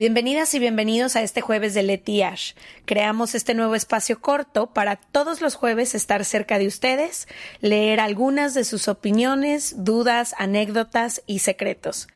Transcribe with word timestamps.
Bienvenidas 0.00 0.54
y 0.54 0.60
bienvenidos 0.60 1.16
a 1.16 1.22
este 1.22 1.40
jueves 1.40 1.74
de 1.74 1.82
Leti 1.82 2.22
Ash. 2.22 2.52
Creamos 2.84 3.34
este 3.34 3.52
nuevo 3.54 3.74
espacio 3.74 4.20
corto 4.20 4.72
para 4.72 4.94
todos 4.94 5.40
los 5.40 5.56
jueves 5.56 5.96
estar 5.96 6.24
cerca 6.24 6.60
de 6.60 6.68
ustedes, 6.68 7.26
leer 7.62 7.98
algunas 7.98 8.54
de 8.54 8.62
sus 8.62 8.86
opiniones, 8.86 9.84
dudas, 9.84 10.36
anécdotas 10.38 11.24
y 11.26 11.40
secretos. 11.40 12.06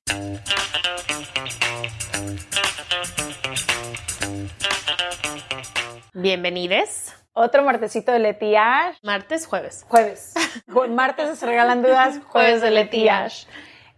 Bienvenides. 6.15 7.17
Otro 7.33 7.65
martesito 7.65 8.13
de 8.13 8.21
Leti 8.21 8.55
Ash. 8.55 8.95
Martes, 9.03 9.45
jueves. 9.45 9.85
Jueves. 9.89 10.35
Martes 10.91 11.37
se 11.37 11.47
regalan 11.47 11.83
dudas, 11.83 12.21
jueves 12.29 12.61
de 12.61 12.71
Leti 12.71 13.09
Ash. 13.09 13.47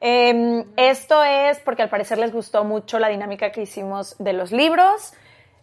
Em, 0.07 0.66
esto 0.77 1.25
es 1.25 1.61
porque 1.61 1.80
al 1.80 1.89
parecer 1.89 2.18
les 2.18 2.30
gustó 2.30 2.62
mucho 2.62 2.98
la 2.98 3.09
dinámica 3.09 3.52
que 3.52 3.62
hicimos 3.62 4.16
de 4.19 4.34
los 4.34 4.52
libros. 4.52 5.14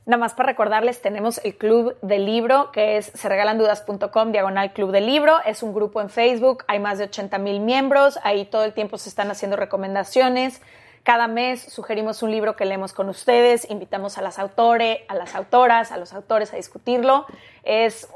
Nada 0.08 0.20
más 0.20 0.34
para 0.34 0.48
recordarles, 0.48 1.00
tenemos 1.00 1.40
el 1.44 1.56
club 1.56 1.96
del 2.02 2.26
libro 2.26 2.72
que 2.72 2.98
es 2.98 3.12
serregalandudas.com, 3.14 4.32
diagonal 4.32 4.74
club 4.74 4.90
del 4.90 5.06
libro. 5.06 5.38
Es 5.46 5.62
un 5.62 5.76
grupo 5.76 6.02
en 6.02 6.10
Facebook, 6.10 6.64
hay 6.68 6.80
más 6.80 6.98
de 6.98 7.04
80 7.04 7.38
mil 7.38 7.60
miembros, 7.60 8.18
ahí 8.24 8.46
todo 8.46 8.64
el 8.64 8.74
tiempo 8.74 8.98
se 8.98 9.10
están 9.10 9.30
haciendo 9.30 9.58
recomendaciones. 9.58 10.60
Cada 11.04 11.28
mes 11.28 11.62
sugerimos 11.62 12.24
un 12.24 12.32
libro 12.32 12.56
que 12.56 12.66
leemos 12.66 12.94
con 12.94 13.10
ustedes, 13.10 13.70
invitamos 13.70 14.18
a 14.18 14.24
las 14.24 14.40
autores, 14.40 15.02
a 15.08 15.14
las 15.14 15.36
autoras, 15.36 15.92
a 15.92 15.98
los 15.98 16.14
autores 16.14 16.52
a 16.52 16.56
discutirlo. 16.56 17.28
Es 17.62 18.10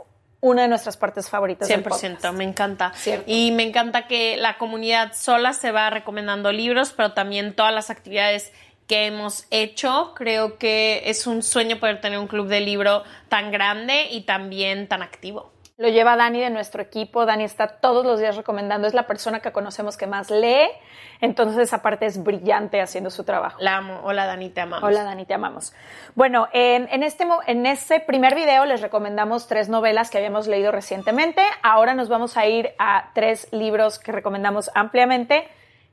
una 0.46 0.62
de 0.62 0.68
nuestras 0.68 0.96
partes 0.96 1.28
favoritas 1.28 1.68
100%, 1.68 2.32
me 2.34 2.44
encanta. 2.44 2.94
Y 3.26 3.52
me 3.52 3.64
encanta 3.64 4.06
que 4.06 4.38
la 4.38 4.60
comunidad 4.60 5.14
sola 5.14 5.54
se 5.54 5.72
va 5.72 5.90
recomendando 5.90 6.52
libros, 6.52 6.94
pero 6.96 7.14
también 7.14 7.56
todas 7.56 7.74
las 7.74 7.90
actividades 7.90 8.52
que 8.86 9.08
hemos 9.08 9.48
hecho. 9.50 10.14
Creo 10.16 10.60
que 10.60 11.02
es 11.06 11.26
un 11.26 11.42
sueño 11.42 11.80
poder 11.80 12.00
tener 12.00 12.20
un 12.20 12.28
club 12.28 12.48
de 12.48 12.62
libro 12.62 13.04
tan 13.28 13.50
grande 13.50 14.08
y 14.12 14.22
también 14.22 14.88
tan 14.88 15.02
activo. 15.02 15.55
Lo 15.78 15.90
lleva 15.90 16.16
Dani 16.16 16.40
de 16.40 16.50
nuestro 16.50 16.82
equipo. 16.82 17.26
Dani 17.26 17.44
está 17.44 17.68
todos 17.68 18.06
los 18.06 18.22
días 18.22 18.38
recomendando. 18.38 18.88
Es 18.88 18.94
la 18.94 19.08
persona 19.08 19.42
que 19.42 19.52
conocemos 19.52 19.98
que 19.98 20.08
más 20.08 20.32
lee. 20.32 20.70
Entonces, 21.20 21.58
esa 21.58 21.82
parte 21.82 22.06
es 22.06 22.24
brillante 22.24 22.80
haciendo 22.80 23.10
su 23.10 23.26
trabajo. 23.26 23.58
La 23.60 23.78
amo. 23.78 24.00
Hola, 24.06 24.26
Dani, 24.26 24.50
te 24.50 24.62
amamos. 24.62 24.88
Hola, 24.88 25.04
Dani, 25.04 25.26
te 25.26 25.34
amamos. 25.34 25.74
Bueno, 26.16 26.48
en, 26.54 26.88
en, 26.92 27.04
este, 27.04 27.28
en 27.48 27.66
este 27.66 28.00
primer 28.00 28.36
video 28.36 28.66
les 28.66 28.80
recomendamos 28.80 29.48
tres 29.48 29.68
novelas 29.68 30.10
que 30.10 30.18
habíamos 30.18 30.48
leído 30.48 30.72
recientemente. 30.72 31.42
Ahora 31.62 31.94
nos 31.94 32.08
vamos 32.08 32.38
a 32.38 32.46
ir 32.46 32.74
a 32.80 33.12
tres 33.14 33.52
libros 33.52 34.00
que 34.00 34.14
recomendamos 34.14 34.72
ampliamente 34.76 35.46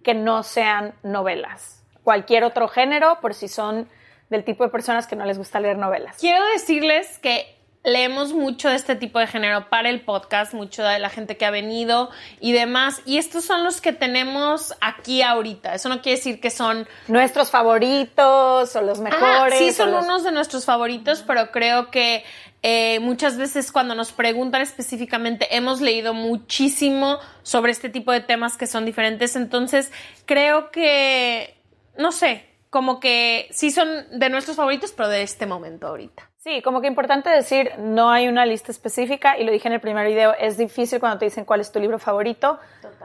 que 0.04 0.14
no 0.14 0.44
sean 0.44 0.94
novelas. 1.02 1.82
Cualquier 2.04 2.44
otro 2.44 2.68
género, 2.68 3.18
por 3.20 3.34
si 3.34 3.48
son 3.48 3.88
del 4.30 4.44
tipo 4.44 4.62
de 4.62 4.70
personas 4.70 5.08
que 5.08 5.16
no 5.16 5.24
les 5.24 5.38
gusta 5.38 5.58
leer 5.58 5.76
novelas. 5.76 6.18
Quiero 6.18 6.44
decirles 6.52 7.18
que 7.18 7.61
leemos 7.84 8.32
mucho 8.32 8.68
de 8.68 8.76
este 8.76 8.94
tipo 8.94 9.18
de 9.18 9.26
género 9.26 9.68
para 9.68 9.88
el 9.88 10.02
podcast, 10.02 10.54
mucho 10.54 10.84
de 10.84 10.98
la 10.98 11.10
gente 11.10 11.36
que 11.36 11.44
ha 11.44 11.50
venido 11.50 12.10
y 12.40 12.52
demás. 12.52 13.02
Y 13.04 13.18
estos 13.18 13.44
son 13.44 13.64
los 13.64 13.80
que 13.80 13.92
tenemos 13.92 14.74
aquí 14.80 15.22
ahorita. 15.22 15.74
Eso 15.74 15.88
no 15.88 16.00
quiere 16.00 16.18
decir 16.18 16.40
que 16.40 16.50
son 16.50 16.86
nuestros 17.08 17.50
favoritos 17.50 18.76
o 18.76 18.82
los 18.82 19.00
mejores. 19.00 19.58
sí, 19.58 19.72
son 19.72 19.94
unos 19.94 20.22
de 20.22 20.32
nuestros 20.32 20.64
favoritos, 20.64 21.24
pero 21.26 21.50
creo 21.50 21.90
que 21.90 22.24
eh, 22.62 23.00
muchas 23.00 23.36
veces 23.36 23.72
cuando 23.72 23.94
nos 23.94 24.12
preguntan 24.12 24.62
específicamente, 24.62 25.56
hemos 25.56 25.80
leído 25.80 26.14
muchísimo 26.14 27.18
sobre 27.42 27.72
este 27.72 27.88
tipo 27.88 28.12
de 28.12 28.20
temas 28.20 28.56
que 28.56 28.68
son 28.68 28.84
diferentes. 28.84 29.34
Entonces, 29.34 29.90
creo 30.26 30.70
que, 30.70 31.60
no 31.98 32.12
sé, 32.12 32.46
como 32.70 33.00
que 33.00 33.48
sí 33.50 33.72
son 33.72 33.88
de 34.12 34.30
nuestros 34.30 34.56
favoritos, 34.56 34.92
pero 34.92 35.08
de 35.08 35.22
este 35.22 35.46
momento 35.46 35.88
ahorita. 35.88 36.31
Sí, 36.42 36.60
como 36.60 36.80
que 36.80 36.88
importante 36.88 37.30
decir, 37.30 37.70
no 37.78 38.10
hay 38.10 38.26
una 38.26 38.44
lista 38.44 38.72
específica 38.72 39.38
y 39.38 39.44
lo 39.44 39.52
dije 39.52 39.68
en 39.68 39.74
el 39.74 39.80
primer 39.80 40.08
video, 40.08 40.34
es 40.36 40.56
difícil 40.56 40.98
cuando 40.98 41.20
te 41.20 41.26
dicen 41.26 41.44
cuál 41.44 41.60
es 41.60 41.70
tu 41.70 41.78
libro 41.78 42.00
favorito, 42.00 42.58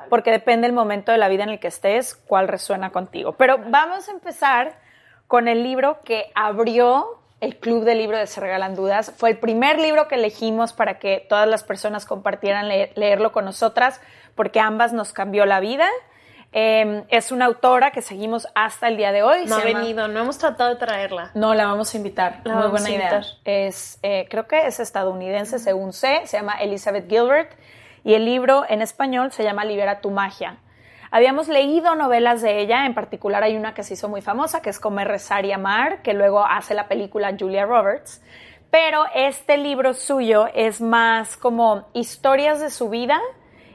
porque 0.09 0.31
depende 0.31 0.65
del 0.65 0.73
momento 0.73 1.11
de 1.11 1.19
la 1.19 1.27
vida 1.27 1.43
en 1.43 1.49
el 1.49 1.59
que 1.59 1.67
estés, 1.67 2.15
cuál 2.15 2.47
resuena 2.47 2.89
contigo. 2.89 3.33
Pero 3.33 3.59
vamos 3.67 4.09
a 4.09 4.11
empezar 4.11 4.73
con 5.27 5.47
el 5.47 5.61
libro 5.61 5.99
que 6.03 6.31
abrió 6.33 7.21
el 7.39 7.57
Club 7.57 7.83
de 7.83 7.93
Libro 7.93 8.17
de 8.17 8.25
Se 8.25 8.41
Regalan 8.41 8.73
Dudas. 8.73 9.13
Fue 9.15 9.29
el 9.29 9.37
primer 9.37 9.77
libro 9.77 10.07
que 10.07 10.15
elegimos 10.15 10.73
para 10.73 10.97
que 10.97 11.23
todas 11.29 11.47
las 11.47 11.63
personas 11.63 12.07
compartieran 12.07 12.67
leerlo 12.67 13.33
con 13.33 13.45
nosotras, 13.45 14.01
porque 14.33 14.59
ambas 14.59 14.93
nos 14.93 15.13
cambió 15.13 15.45
la 15.45 15.59
vida. 15.59 15.87
Em, 16.53 17.03
es 17.09 17.31
una 17.31 17.45
autora 17.45 17.91
que 17.91 18.01
seguimos 18.01 18.47
hasta 18.55 18.87
el 18.87 18.97
día 18.97 19.11
de 19.11 19.21
hoy. 19.21 19.45
No 19.45 19.55
ha 19.55 19.63
venido, 19.63 20.07
no 20.07 20.21
hemos 20.21 20.37
tratado 20.37 20.69
de 20.69 20.77
traerla. 20.77 21.31
No, 21.33 21.53
la 21.53 21.65
vamos 21.65 21.93
a 21.93 21.97
invitar. 21.97 22.41
Muy 22.45 22.67
buena 22.67 22.89
idea. 22.89 23.21
Es, 23.43 23.99
eh, 24.01 24.27
creo 24.29 24.47
que 24.47 24.65
es 24.65 24.79
estadounidense, 24.79 25.59
según 25.59 25.93
sé. 25.93 26.21
Se 26.25 26.37
llama 26.37 26.53
Elizabeth 26.53 27.09
Gilbert. 27.09 27.51
Y 28.03 28.13
el 28.13 28.25
libro 28.25 28.63
en 28.69 28.81
español 28.81 29.31
se 29.31 29.43
llama 29.43 29.65
Libera 29.65 29.99
tu 29.99 30.11
magia. 30.11 30.57
Habíamos 31.11 31.47
leído 31.47 31.95
novelas 31.95 32.41
de 32.41 32.59
ella, 32.59 32.85
en 32.85 32.93
particular 32.93 33.43
hay 33.43 33.55
una 33.55 33.73
que 33.73 33.83
se 33.83 33.93
hizo 33.93 34.09
muy 34.09 34.21
famosa, 34.21 34.61
que 34.61 34.69
es 34.69 34.79
Comer, 34.79 35.07
Rezar 35.07 35.45
y 35.45 35.53
Amar, 35.53 36.01
que 36.01 36.13
luego 36.13 36.45
hace 36.45 36.73
la 36.73 36.87
película 36.87 37.35
Julia 37.37 37.65
Roberts. 37.65 38.21
Pero 38.71 39.05
este 39.15 39.57
libro 39.57 39.93
suyo 39.93 40.47
es 40.53 40.81
más 40.81 41.37
como 41.37 41.87
historias 41.93 42.59
de 42.59 42.69
su 42.69 42.89
vida, 42.89 43.19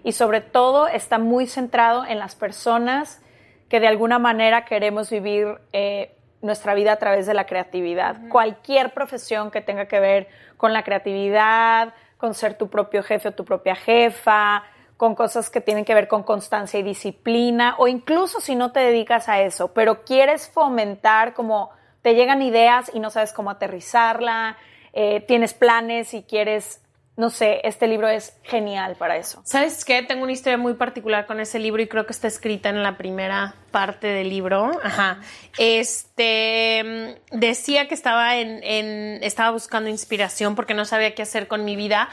y 0.05 0.13
sobre 0.13 0.41
todo 0.41 0.89
está 0.89 1.19
muy 1.19 1.47
centrado 1.47 2.05
en 2.05 2.19
las 2.19 2.35
personas 2.35 3.23
que 3.69 3.81
de 3.81 3.89
alguna 3.89 4.19
manera 4.19 4.65
queremos 4.65 5.11
vivir 5.11 5.59
eh, 5.73 6.15
nuestra 6.43 6.75
vida 6.75 6.93
a 6.93 6.97
través 6.97 7.27
de 7.27 7.35
la 7.35 7.47
creatividad. 7.47 8.29
Cualquier 8.29 8.93
profesión 8.93 9.51
que 9.51 9.61
tenga 9.61 9.87
que 9.87 10.01
ver 10.01 10.29
con 10.57 10.73
la 10.73 10.83
creatividad, 10.83 11.95
con 12.19 12.35
ser 12.35 12.59
tu 12.59 12.69
propio 12.69 13.03
jefe 13.03 13.29
o 13.29 13.33
tu 13.33 13.45
propia 13.45 13.75
jefa, 13.75 14.65
con 14.97 15.15
cosas 15.15 15.51
que 15.51 15.61
tienen 15.61 15.85
que 15.85 15.95
ver 15.95 16.07
con 16.07 16.23
constancia 16.23 16.79
y 16.79 16.83
disciplina, 16.83 17.75
o 17.79 17.89
incluso 17.89 18.41
si 18.41 18.55
no 18.55 18.73
te 18.73 18.81
dedicas 18.81 19.29
a 19.29 19.41
eso, 19.41 19.73
pero 19.73 20.05
quieres 20.05 20.49
fomentar 20.49 21.35
como 21.35 21.71
te 22.03 22.15
llegan 22.15 22.43
ideas 22.43 22.91
y 22.93 23.01
no 23.01 23.11
sabes 23.11 23.33
cómo 23.33 23.51
aterrizarla, 23.51 24.57
eh, 24.93 25.21
tienes 25.27 25.55
planes 25.55 26.15
y 26.15 26.23
quieres 26.23 26.82
no 27.15 27.29
sé, 27.29 27.61
este 27.65 27.89
libro 27.89 28.09
es 28.09 28.39
genial 28.43 28.97
para 28.97 29.17
eso. 29.19 29.43
¿Sabes 29.45 29.85
qué? 29.85 30.03
Tengo 30.03 30.23
una 30.23 30.33
historia 30.33 30.57
muy 30.57 30.75
particular 30.75 31.27
con 31.27 31.41
ese 31.41 31.59
libro 31.59 31.83
y 31.83 31.87
creo 31.87 32.07
que 32.07 32.13
está 32.13 32.27
escrita 32.27 32.71
en 32.71 32.83
la 32.83 32.97
primera 32.97 33.55
parte 33.71 34.07
del 34.07 34.31
libro. 34.31 34.71
Ajá. 34.83 35.21
Este 35.59 37.21
decía 37.31 37.87
que 37.87 37.95
estaba 37.95 38.39
en, 38.39 39.23
estaba 39.23 39.51
buscando 39.51 39.91
inspiración 39.91 40.55
porque 40.55 40.73
no 40.73 40.87
sabía 40.87 41.15
qué 41.15 41.23
hacer 41.23 41.49
con 41.49 41.67
mi 41.67 41.77
vida. 41.77 42.09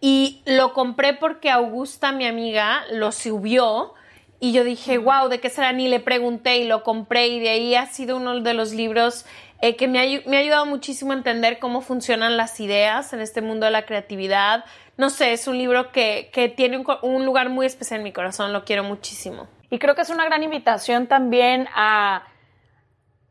Y 0.00 0.42
lo 0.46 0.72
compré 0.72 1.14
porque 1.14 1.50
Augusta, 1.50 2.10
mi 2.10 2.26
amiga, 2.26 2.82
lo 2.90 3.12
subió. 3.12 3.94
Y 4.40 4.52
yo 4.52 4.64
dije, 4.64 4.98
wow, 4.98 5.28
¿de 5.28 5.38
qué 5.38 5.50
será? 5.50 5.72
Ni 5.72 5.86
le 5.86 6.00
pregunté 6.00 6.56
y 6.56 6.64
lo 6.64 6.82
compré. 6.82 7.28
Y 7.28 7.38
de 7.38 7.50
ahí 7.50 7.74
ha 7.76 7.86
sido 7.86 8.16
uno 8.16 8.40
de 8.40 8.54
los 8.54 8.72
libros 8.72 9.26
eh, 9.62 9.76
que 9.76 9.88
me 9.88 10.00
ha, 10.00 10.28
me 10.28 10.36
ha 10.36 10.40
ayudado 10.40 10.66
muchísimo 10.66 11.12
a 11.12 11.16
entender 11.16 11.58
cómo 11.58 11.82
funcionan 11.82 12.36
las 12.36 12.58
ideas 12.60 13.12
en 13.12 13.20
este 13.20 13.42
mundo 13.42 13.66
de 13.66 13.72
la 13.72 13.84
creatividad. 13.84 14.64
No 14.96 15.10
sé, 15.10 15.32
es 15.32 15.46
un 15.46 15.58
libro 15.58 15.92
que, 15.92 16.30
que 16.32 16.48
tiene 16.48 16.78
un, 16.78 16.86
un, 17.02 17.26
lugar 17.26 17.50
muy 17.50 17.66
especial 17.66 18.00
en 18.00 18.04
mi 18.04 18.12
corazón, 18.12 18.52
lo 18.52 18.64
quiero 18.64 18.84
muchísimo. 18.84 19.48
Y 19.70 19.78
creo 19.78 19.94
que 19.94 20.02
es 20.02 20.10
una 20.10 20.24
gran 20.24 20.42
invitación 20.42 21.06
también 21.06 21.68
a 21.74 22.24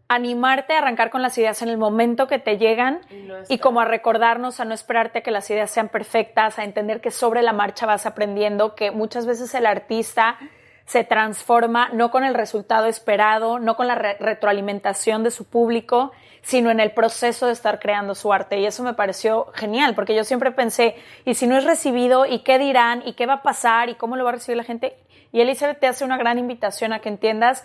animarte 0.07 0.73
a 0.73 0.79
arrancar 0.79 1.11
con 1.11 1.21
las 1.21 1.37
ideas 1.37 1.61
en 1.61 1.69
el 1.69 1.77
momento 1.77 2.27
que 2.27 2.39
te 2.39 2.57
llegan 2.57 3.01
y, 3.47 3.55
y 3.55 3.57
como 3.59 3.79
a 3.79 3.85
recordarnos 3.85 4.59
a 4.59 4.65
no 4.65 4.73
esperarte 4.73 5.19
a 5.19 5.21
que 5.21 5.29
las 5.29 5.49
ideas 5.51 5.69
sean 5.69 5.89
perfectas, 5.89 6.57
a 6.57 6.63
entender 6.63 6.99
que 6.99 7.11
sobre 7.11 7.43
la 7.43 7.53
marcha 7.53 7.85
vas 7.85 8.07
aprendiendo, 8.07 8.73
que 8.73 8.89
muchas 8.89 9.27
veces 9.27 9.53
el 9.53 9.67
artista 9.67 10.37
se 10.89 11.03
transforma 11.03 11.89
no 11.93 12.09
con 12.09 12.23
el 12.23 12.33
resultado 12.33 12.87
esperado, 12.87 13.59
no 13.59 13.75
con 13.75 13.85
la 13.85 13.93
retroalimentación 13.93 15.21
de 15.21 15.29
su 15.29 15.45
público, 15.45 16.11
sino 16.41 16.71
en 16.71 16.79
el 16.79 16.93
proceso 16.93 17.45
de 17.45 17.53
estar 17.53 17.77
creando 17.77 18.15
su 18.15 18.33
arte. 18.33 18.57
Y 18.59 18.65
eso 18.65 18.81
me 18.81 18.95
pareció 18.95 19.51
genial, 19.53 19.93
porque 19.93 20.15
yo 20.15 20.23
siempre 20.23 20.49
pensé, 20.49 20.95
¿y 21.25 21.35
si 21.35 21.45
no 21.45 21.55
es 21.59 21.63
recibido? 21.63 22.25
¿Y 22.25 22.39
qué 22.39 22.57
dirán? 22.57 23.03
¿Y 23.05 23.13
qué 23.13 23.27
va 23.27 23.33
a 23.33 23.43
pasar? 23.43 23.89
¿Y 23.89 23.95
cómo 23.95 24.15
lo 24.15 24.23
va 24.23 24.31
a 24.31 24.33
recibir 24.33 24.57
la 24.57 24.63
gente? 24.63 24.97
Y 25.31 25.41
Elizabeth 25.41 25.79
te 25.79 25.85
hace 25.85 26.03
una 26.03 26.17
gran 26.17 26.39
invitación 26.39 26.91
a 26.91 27.01
que 27.01 27.09
entiendas 27.09 27.63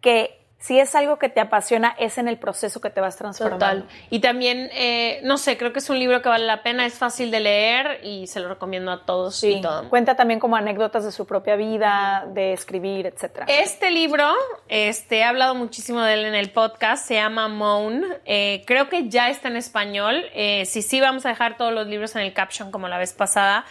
que 0.00 0.39
si 0.60 0.78
es 0.78 0.94
algo 0.94 1.18
que 1.18 1.30
te 1.30 1.40
apasiona, 1.40 1.96
es 1.98 2.18
en 2.18 2.28
el 2.28 2.36
proceso 2.36 2.82
que 2.82 2.90
te 2.90 3.00
vas 3.00 3.16
transformando. 3.16 3.82
Total. 3.82 3.88
Y 4.10 4.20
también, 4.20 4.68
eh, 4.74 5.20
no 5.24 5.38
sé, 5.38 5.56
creo 5.56 5.72
que 5.72 5.78
es 5.78 5.88
un 5.88 5.98
libro 5.98 6.20
que 6.20 6.28
vale 6.28 6.44
la 6.44 6.62
pena, 6.62 6.84
es 6.84 6.94
fácil 6.94 7.30
de 7.30 7.40
leer 7.40 8.00
y 8.04 8.26
se 8.26 8.40
lo 8.40 8.48
recomiendo 8.48 8.92
a 8.92 9.06
todos 9.06 9.36
sí. 9.36 9.54
y 9.54 9.60
todo. 9.62 9.88
Cuenta 9.88 10.16
también 10.16 10.38
como 10.38 10.56
anécdotas 10.56 11.02
de 11.02 11.12
su 11.12 11.26
propia 11.26 11.56
vida, 11.56 12.26
de 12.28 12.52
escribir, 12.52 13.06
etc. 13.06 13.44
Este 13.46 13.90
libro, 13.90 14.30
este, 14.68 15.20
he 15.20 15.24
hablado 15.24 15.54
muchísimo 15.54 16.02
de 16.02 16.12
él 16.12 16.24
en 16.26 16.34
el 16.34 16.50
podcast, 16.50 17.08
se 17.08 17.14
llama 17.14 17.48
Moan. 17.48 18.04
Eh, 18.26 18.62
creo 18.66 18.90
que 18.90 19.08
ya 19.08 19.30
está 19.30 19.48
en 19.48 19.56
español. 19.56 20.26
Eh, 20.34 20.66
sí, 20.66 20.82
sí, 20.82 21.00
vamos 21.00 21.24
a 21.24 21.30
dejar 21.30 21.56
todos 21.56 21.72
los 21.72 21.86
libros 21.86 22.14
en 22.16 22.20
el 22.20 22.34
caption 22.34 22.70
como 22.70 22.86
la 22.86 22.98
vez 22.98 23.14
pasada 23.14 23.64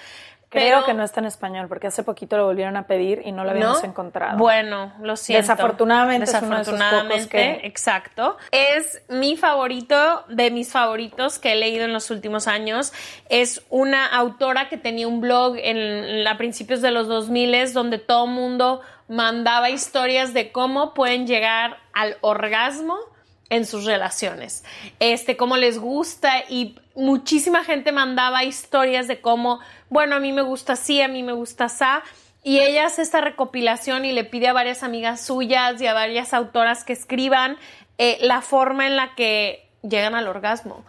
Creo 0.49 0.85
que 0.85 0.93
no 0.93 1.03
está 1.03 1.19
en 1.19 1.27
español 1.27 1.67
porque 1.67 1.87
hace 1.87 2.03
poquito 2.03 2.37
lo 2.37 2.45
volvieron 2.45 2.77
a 2.77 2.87
pedir 2.87 3.21
y 3.25 3.31
no 3.31 3.43
lo 3.43 3.51
habíamos 3.51 3.83
encontrado. 3.83 4.37
Bueno, 4.37 4.93
lo 5.01 5.15
siento. 5.15 5.41
Desafortunadamente, 5.41 6.25
Desafortunadamente, 6.25 7.57
es 7.57 7.65
exacto. 7.65 8.37
Es 8.51 9.01
mi 9.09 9.37
favorito 9.37 10.25
de 10.29 10.49
mis 10.51 10.71
favoritos 10.71 11.39
que 11.39 11.53
he 11.53 11.55
leído 11.55 11.85
en 11.85 11.93
los 11.93 12.09
últimos 12.09 12.47
años. 12.47 12.93
Es 13.29 13.63
una 13.69 14.05
autora 14.05 14.69
que 14.69 14.77
tenía 14.77 15.07
un 15.07 15.21
blog 15.21 15.55
en, 15.57 16.27
a 16.27 16.37
principios 16.37 16.81
de 16.81 16.91
los 16.91 17.07
2000 17.07 17.49
donde 17.73 17.97
todo 17.97 18.25
el 18.25 18.31
mundo 18.31 18.81
mandaba 19.07 19.69
historias 19.69 20.33
de 20.33 20.51
cómo 20.51 20.93
pueden 20.93 21.25
llegar 21.25 21.77
al 21.93 22.17
orgasmo 22.21 22.97
en 23.49 23.65
sus 23.65 23.85
relaciones, 23.85 24.63
este, 24.99 25.35
cómo 25.35 25.57
les 25.57 25.79
gusta 25.79 26.43
y 26.49 26.75
muchísima 26.95 27.63
gente 27.63 27.91
mandaba 27.91 28.43
historias 28.43 29.07
de 29.07 29.21
cómo, 29.21 29.59
bueno, 29.89 30.15
a 30.15 30.19
mí 30.19 30.31
me 30.33 30.43
gusta 30.43 30.73
así, 30.73 31.01
a 31.01 31.07
mí 31.07 31.23
me 31.23 31.33
gusta 31.33 31.65
así, 31.65 31.85
y 32.43 32.59
ella 32.59 32.85
hace 32.85 33.01
esta 33.01 33.21
recopilación 33.21 34.05
y 34.05 34.13
le 34.13 34.23
pide 34.23 34.47
a 34.47 34.53
varias 34.53 34.83
amigas 34.83 35.25
suyas 35.25 35.81
y 35.81 35.87
a 35.87 35.93
varias 35.93 36.33
autoras 36.33 36.83
que 36.83 36.93
escriban 36.93 37.57
eh, 37.97 38.17
la 38.21 38.41
forma 38.41 38.87
en 38.87 38.95
la 38.95 39.13
que 39.15 39.67
llegan 39.81 40.15
al 40.15 40.27
orgasmo. 40.27 40.85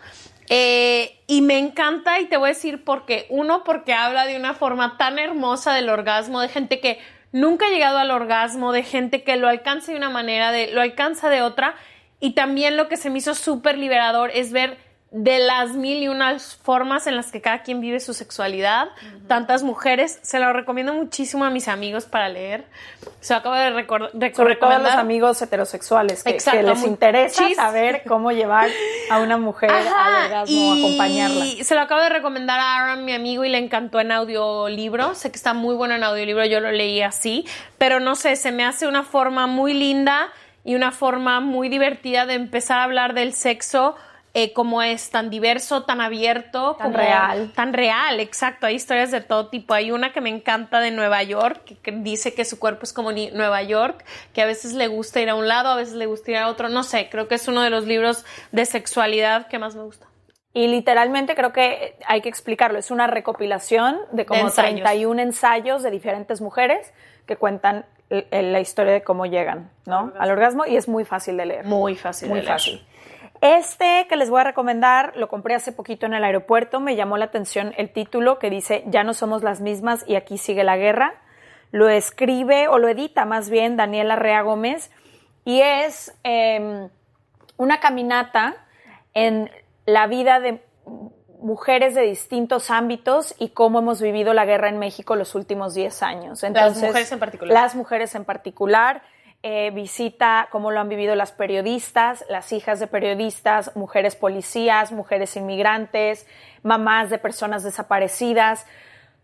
Eh, 0.48 1.18
y 1.26 1.42
me 1.42 1.58
encanta 1.58 2.20
y 2.20 2.26
te 2.26 2.36
voy 2.36 2.50
a 2.50 2.54
decir 2.54 2.84
porque, 2.84 3.26
uno, 3.30 3.62
porque 3.64 3.94
habla 3.94 4.26
de 4.26 4.36
una 4.36 4.54
forma 4.54 4.96
tan 4.96 5.18
hermosa 5.18 5.74
del 5.74 5.88
orgasmo, 5.88 6.40
de 6.40 6.48
gente 6.48 6.80
que 6.80 6.98
nunca 7.32 7.66
ha 7.66 7.70
llegado 7.70 7.98
al 7.98 8.10
orgasmo, 8.10 8.72
de 8.72 8.82
gente 8.82 9.22
que 9.22 9.36
lo 9.36 9.48
alcanza 9.48 9.92
de 9.92 9.98
una 9.98 10.10
manera, 10.10 10.50
de, 10.50 10.72
lo 10.72 10.80
alcanza 10.80 11.30
de 11.30 11.42
otra, 11.42 11.74
y 12.20 12.32
también 12.34 12.76
lo 12.76 12.88
que 12.88 12.96
se 12.96 13.10
me 13.10 13.18
hizo 13.18 13.34
súper 13.34 13.78
liberador 13.78 14.30
es 14.32 14.52
ver 14.52 14.78
de 15.10 15.40
las 15.40 15.72
mil 15.72 16.02
y 16.02 16.08
unas 16.08 16.54
formas 16.54 17.08
en 17.08 17.16
las 17.16 17.32
que 17.32 17.40
cada 17.40 17.62
quien 17.62 17.80
vive 17.80 17.98
su 17.98 18.14
sexualidad, 18.14 18.90
tantas 19.26 19.64
mujeres, 19.64 20.20
se 20.22 20.38
lo 20.38 20.52
recomiendo 20.52 20.94
muchísimo 20.94 21.44
a 21.44 21.50
mis 21.50 21.66
amigos 21.66 22.04
para 22.04 22.28
leer. 22.28 22.64
Se 23.20 23.34
lo 23.34 23.40
acabo 23.40 23.56
de 23.56 23.70
recordar. 23.70 24.10
Todo 24.60 24.70
a 24.70 24.78
los 24.78 24.92
amigos 24.92 25.42
heterosexuales 25.42 26.22
que, 26.22 26.38
les 26.62 26.84
interesa 26.84 27.42
saber 27.56 28.02
cómo 28.06 28.30
llevar 28.30 28.70
a 29.10 29.18
una 29.18 29.36
mujer 29.36 29.70
al 29.70 30.24
orgasmo, 30.24 30.54
y 30.54 30.84
acompañarla. 30.84 31.64
Se 31.64 31.74
lo 31.74 31.80
acabo 31.80 32.02
de 32.02 32.08
recomendar 32.10 32.60
a 32.60 32.76
Aaron, 32.76 33.04
mi 33.04 33.12
amigo, 33.12 33.44
y 33.44 33.48
le 33.48 33.58
encantó 33.58 33.98
en 33.98 34.12
audiolibro. 34.12 35.16
Sé 35.16 35.32
que 35.32 35.36
está 35.36 35.54
muy 35.54 35.74
bueno 35.74 35.94
en 35.94 36.04
audiolibro, 36.04 36.44
yo 36.44 36.60
lo 36.60 36.70
leí 36.70 37.02
así, 37.02 37.46
pero 37.78 37.98
no 37.98 38.14
sé, 38.14 38.36
se 38.36 38.52
me 38.52 38.64
hace 38.64 38.86
una 38.86 39.02
forma 39.02 39.48
muy 39.48 39.74
linda 39.74 40.28
y 40.64 40.74
una 40.74 40.92
forma 40.92 41.40
muy 41.40 41.68
divertida 41.68 42.26
de 42.26 42.34
empezar 42.34 42.78
a 42.78 42.84
hablar 42.84 43.14
del 43.14 43.32
sexo 43.32 43.96
eh, 44.32 44.52
como 44.52 44.80
es 44.80 45.10
tan 45.10 45.28
diverso, 45.28 45.82
tan 45.82 46.00
abierto, 46.00 46.76
tan 46.76 46.94
real. 46.94 47.50
Tan 47.56 47.72
real, 47.72 48.20
exacto. 48.20 48.66
Hay 48.66 48.76
historias 48.76 49.10
de 49.10 49.20
todo 49.20 49.48
tipo. 49.48 49.74
Hay 49.74 49.90
una 49.90 50.12
que 50.12 50.20
me 50.20 50.30
encanta 50.30 50.78
de 50.78 50.92
Nueva 50.92 51.20
York, 51.24 51.78
que, 51.82 51.90
dice 51.90 52.32
que 52.32 52.44
su 52.44 52.60
cuerpo 52.60 52.84
es 52.84 52.92
como 52.92 53.10
Nueva 53.10 53.62
York, 53.64 54.04
que 54.32 54.42
a 54.42 54.46
veces 54.46 54.74
le 54.74 54.86
gusta 54.86 55.20
ir 55.20 55.30
a 55.30 55.34
un 55.34 55.48
lado, 55.48 55.70
a 55.70 55.74
veces 55.74 55.94
le 55.94 56.06
gusta 56.06 56.30
ir 56.30 56.36
a 56.36 56.46
otro. 56.46 56.68
No 56.68 56.84
sé, 56.84 57.08
creo 57.10 57.26
que 57.26 57.34
es 57.34 57.48
uno 57.48 57.62
de 57.62 57.70
los 57.70 57.86
libros 57.86 58.24
de 58.52 58.66
sexualidad 58.66 59.48
que 59.48 59.58
más 59.58 59.74
me 59.74 59.82
gusta. 59.82 60.06
Y 60.52 60.68
literalmente 60.68 61.34
creo 61.34 61.52
que 61.52 61.96
hay 62.06 62.20
que 62.20 62.28
explicarlo. 62.28 62.78
Es 62.78 62.92
una 62.92 63.08
recopilación 63.08 63.98
de 64.12 64.26
como 64.26 64.44
de 64.46 64.52
31 64.52 65.22
ensayos 65.22 65.82
de 65.82 65.90
diferentes 65.90 66.40
mujeres 66.40 66.92
que 67.26 67.34
cuentan 67.34 67.84
la 68.10 68.60
historia 68.60 68.92
de 68.92 69.02
cómo 69.02 69.26
llegan, 69.26 69.70
¿no? 69.86 70.12
Al 70.18 70.30
orgasmo 70.30 70.66
y 70.66 70.76
es 70.76 70.88
muy 70.88 71.04
fácil 71.04 71.36
de 71.36 71.46
leer. 71.46 71.64
Muy 71.64 71.94
fácil 71.94 72.28
muy 72.28 72.38
de 72.38 72.44
leer. 72.44 72.54
fácil. 72.54 72.86
Este 73.40 74.06
que 74.08 74.16
les 74.16 74.28
voy 74.28 74.40
a 74.40 74.44
recomendar 74.44 75.16
lo 75.16 75.28
compré 75.28 75.54
hace 75.54 75.72
poquito 75.72 76.06
en 76.06 76.14
el 76.14 76.24
aeropuerto, 76.24 76.80
me 76.80 76.96
llamó 76.96 77.16
la 77.16 77.26
atención 77.26 77.72
el 77.78 77.90
título 77.90 78.38
que 78.38 78.50
dice 78.50 78.84
Ya 78.86 79.04
no 79.04 79.14
somos 79.14 79.42
las 79.42 79.60
mismas 79.60 80.04
y 80.06 80.16
aquí 80.16 80.38
sigue 80.38 80.64
la 80.64 80.76
guerra. 80.76 81.14
Lo 81.70 81.88
escribe 81.88 82.68
o 82.68 82.78
lo 82.78 82.88
edita 82.88 83.24
más 83.24 83.48
bien 83.48 83.76
Daniela 83.76 84.16
Rea 84.16 84.42
Gómez 84.42 84.90
y 85.44 85.60
es 85.62 86.12
em, 86.24 86.88
una 87.56 87.80
caminata 87.80 88.56
en 89.14 89.50
la 89.86 90.06
vida 90.06 90.40
de 90.40 90.62
mujeres 91.40 91.94
de 91.94 92.02
distintos 92.02 92.70
ámbitos 92.70 93.34
y 93.38 93.50
cómo 93.50 93.80
hemos 93.80 94.00
vivido 94.00 94.34
la 94.34 94.44
guerra 94.44 94.68
en 94.68 94.78
México 94.78 95.16
los 95.16 95.34
últimos 95.34 95.74
10 95.74 96.02
años. 96.02 96.42
Entonces, 96.44 96.82
las 96.82 96.88
mujeres 96.88 97.12
en 97.12 97.18
particular. 97.18 97.54
Las 97.54 97.74
mujeres 97.74 98.14
en 98.14 98.24
particular. 98.24 99.02
Eh, 99.42 99.70
visita 99.70 100.48
cómo 100.52 100.70
lo 100.70 100.80
han 100.80 100.90
vivido 100.90 101.14
las 101.14 101.32
periodistas, 101.32 102.26
las 102.28 102.52
hijas 102.52 102.78
de 102.78 102.86
periodistas, 102.86 103.74
mujeres 103.74 104.14
policías, 104.14 104.92
mujeres 104.92 105.34
inmigrantes, 105.34 106.26
mamás 106.62 107.08
de 107.08 107.16
personas 107.16 107.62
desaparecidas. 107.62 108.66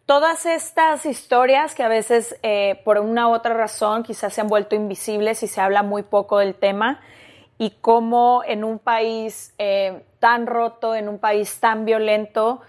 Todas 0.06 0.46
estas 0.46 1.04
historias 1.04 1.74
que 1.74 1.82
a 1.82 1.88
veces 1.88 2.38
eh, 2.42 2.80
por 2.82 2.98
una 2.98 3.28
u 3.28 3.34
otra 3.34 3.52
razón 3.52 4.04
quizás 4.04 4.32
se 4.32 4.40
han 4.40 4.48
vuelto 4.48 4.74
invisibles 4.74 5.42
y 5.42 5.48
se 5.48 5.60
habla 5.60 5.82
muy 5.82 6.02
poco 6.02 6.38
del 6.38 6.54
tema 6.54 7.00
y 7.58 7.70
cómo 7.80 8.42
en 8.46 8.64
un 8.64 8.78
país 8.78 9.54
eh, 9.58 10.04
tan 10.18 10.46
roto, 10.46 10.94
en 10.94 11.08
un 11.08 11.18
país 11.18 11.58
tan 11.60 11.84
violento, 11.84 12.60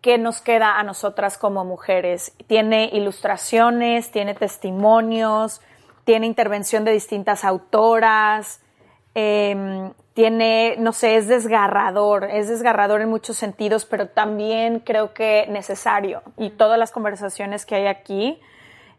¿qué 0.00 0.18
nos 0.18 0.40
queda 0.40 0.78
a 0.78 0.82
nosotras 0.82 1.38
como 1.38 1.64
mujeres? 1.64 2.34
Tiene 2.46 2.90
ilustraciones, 2.92 4.10
tiene 4.10 4.34
testimonios, 4.34 5.60
tiene 6.04 6.26
intervención 6.26 6.84
de 6.84 6.92
distintas 6.92 7.44
autoras, 7.44 8.60
em, 9.14 9.92
tiene, 10.14 10.76
no 10.78 10.92
sé, 10.92 11.16
es 11.16 11.26
desgarrador, 11.26 12.24
es 12.24 12.48
desgarrador 12.48 13.00
en 13.00 13.08
muchos 13.08 13.36
sentidos, 13.36 13.84
pero 13.84 14.08
también 14.08 14.80
creo 14.80 15.14
que 15.14 15.46
necesario. 15.48 16.22
Y 16.36 16.50
todas 16.50 16.78
las 16.78 16.92
conversaciones 16.92 17.64
que 17.64 17.76
hay 17.76 17.86
aquí, 17.86 18.40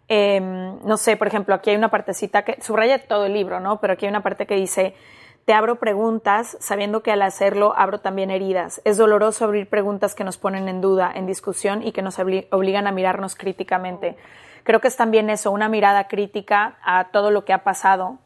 em, 0.07 0.79
no 0.83 0.97
sé, 0.97 1.17
por 1.17 1.27
ejemplo, 1.27 1.55
aquí 1.55 1.69
hay 1.69 1.75
una 1.75 1.89
partecita 1.89 2.43
que 2.43 2.61
subraya 2.61 3.07
todo 3.07 3.25
el 3.25 3.33
libro, 3.33 3.59
¿no? 3.59 3.79
Pero 3.79 3.93
aquí 3.93 4.05
hay 4.05 4.09
una 4.09 4.23
parte 4.23 4.45
que 4.45 4.55
dice, 4.55 4.95
te 5.45 5.53
abro 5.53 5.75
preguntas, 5.75 6.57
sabiendo 6.59 7.03
que 7.03 7.11
al 7.11 7.21
hacerlo 7.21 7.73
abro 7.77 7.99
también 7.99 8.31
heridas. 8.31 8.81
Es 8.83 8.97
doloroso 8.97 9.45
abrir 9.45 9.69
preguntas 9.69 10.15
que 10.15 10.23
nos 10.23 10.37
ponen 10.37 10.67
en 10.67 10.81
duda, 10.81 11.11
en 11.13 11.27
discusión 11.27 11.83
y 11.83 11.91
que 11.91 12.01
nos 12.01 12.17
obligan 12.17 12.87
a 12.87 12.91
mirarnos 12.91 13.35
críticamente. 13.35 14.17
Creo 14.63 14.81
que 14.81 14.87
es 14.87 14.97
también 14.97 15.29
eso, 15.29 15.51
una 15.51 15.69
mirada 15.69 16.07
crítica 16.07 16.77
a 16.83 17.09
todo 17.11 17.29
lo 17.29 17.45
que 17.45 17.53
ha 17.53 17.63
pasado 17.63 18.17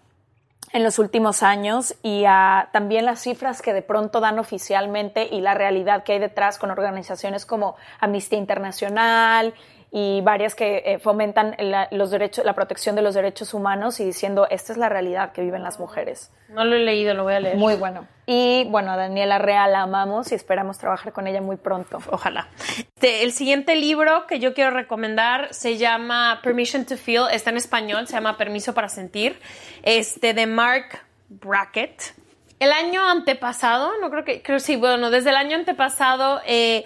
en 0.71 0.83
los 0.83 0.99
últimos 0.99 1.43
años 1.43 1.95
y 2.03 2.23
a 2.25 2.69
también 2.71 3.03
las 3.03 3.19
cifras 3.21 3.61
que 3.61 3.73
de 3.73 3.81
pronto 3.81 4.21
dan 4.21 4.39
oficialmente 4.39 5.27
y 5.29 5.41
la 5.41 5.55
realidad 5.55 6.03
que 6.03 6.13
hay 6.13 6.19
detrás 6.19 6.57
con 6.57 6.71
organizaciones 6.71 7.45
como 7.45 7.75
Amnistía 7.99 8.37
Internacional 8.37 9.53
y 9.91 10.21
varias 10.21 10.53
que 10.53 10.83
eh, 10.85 10.99
fomentan 10.99 11.55
la, 11.57 11.87
los 11.91 12.11
derechos, 12.11 12.45
la 12.45 12.53
protección 12.53 12.95
de 12.95 13.01
los 13.01 13.15
derechos 13.15 13.53
humanos 13.53 13.99
y 13.99 14.05
diciendo 14.05 14.47
esta 14.49 14.71
es 14.71 14.77
la 14.77 14.87
realidad 14.87 15.31
que 15.31 15.41
viven 15.41 15.63
las 15.63 15.79
mujeres. 15.79 16.31
No 16.49 16.63
lo 16.63 16.75
he 16.75 16.79
leído, 16.79 17.13
lo 17.15 17.23
voy 17.23 17.33
a 17.33 17.39
leer. 17.39 17.57
Muy 17.57 17.75
bueno. 17.75 18.07
Y 18.27 18.65
bueno, 18.69 18.91
a 18.91 18.97
Daniela 18.97 19.39
Real 19.39 19.71
la 19.71 19.81
amamos 19.81 20.31
y 20.31 20.35
esperamos 20.35 20.77
trabajar 20.77 21.11
con 21.11 21.25
ella 21.25 21.41
muy 21.41 21.57
pronto. 21.57 21.97
Ojalá. 22.11 22.47
Este, 22.77 23.23
el 23.23 23.31
siguiente 23.31 23.75
libro 23.75 24.27
que 24.27 24.39
yo 24.39 24.53
quiero 24.53 24.69
recomendar 24.69 25.51
se 25.53 25.77
llama 25.77 26.39
Permission 26.43 26.85
to 26.85 26.95
Feel, 26.95 27.23
está 27.31 27.49
en 27.49 27.57
español, 27.57 28.05
se 28.07 28.13
llama 28.13 28.37
Permiso 28.37 28.75
para 28.75 28.89
Sentir, 28.89 29.39
este 29.81 30.35
de 30.35 30.45
Mark 30.45 30.99
Brackett. 31.29 32.13
El 32.59 32.71
año 32.73 33.07
antepasado, 33.07 33.93
no 34.01 34.11
creo 34.11 34.25
que, 34.25 34.43
creo 34.43 34.59
sí, 34.59 34.75
bueno, 34.75 35.09
desde 35.09 35.29
el 35.29 35.37
año 35.37 35.55
antepasado 35.55 36.41
eh, 36.45 36.83